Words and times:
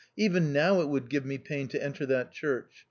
even 0.17 0.51
now 0.51 0.81
it 0.81 0.89
would 0.89 1.11
give 1.11 1.27
me 1.27 1.37
pain 1.37 1.67
to 1.67 1.79
enter 1.83 2.07
that 2.07 2.31
church. 2.31 2.73